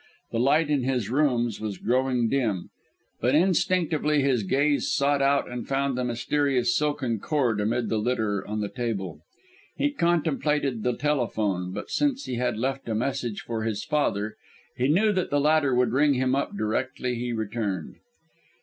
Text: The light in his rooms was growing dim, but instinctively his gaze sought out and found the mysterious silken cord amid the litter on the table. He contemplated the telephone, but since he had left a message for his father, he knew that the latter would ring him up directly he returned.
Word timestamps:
The 0.31 0.39
light 0.39 0.71
in 0.71 0.81
his 0.83 1.11
rooms 1.11 1.61
was 1.61 1.77
growing 1.77 2.27
dim, 2.27 2.71
but 3.19 3.35
instinctively 3.35 4.23
his 4.23 4.41
gaze 4.41 4.91
sought 4.91 5.21
out 5.21 5.47
and 5.47 5.67
found 5.67 5.95
the 5.95 6.03
mysterious 6.03 6.75
silken 6.75 7.19
cord 7.19 7.61
amid 7.61 7.87
the 7.89 7.99
litter 7.99 8.43
on 8.47 8.61
the 8.61 8.67
table. 8.67 9.19
He 9.77 9.91
contemplated 9.91 10.81
the 10.81 10.97
telephone, 10.97 11.71
but 11.71 11.91
since 11.91 12.25
he 12.25 12.37
had 12.37 12.57
left 12.57 12.89
a 12.89 12.95
message 12.95 13.41
for 13.41 13.61
his 13.61 13.83
father, 13.85 14.37
he 14.75 14.87
knew 14.87 15.11
that 15.13 15.29
the 15.29 15.39
latter 15.39 15.75
would 15.75 15.93
ring 15.93 16.15
him 16.15 16.33
up 16.35 16.57
directly 16.57 17.13
he 17.13 17.31
returned. 17.31 17.97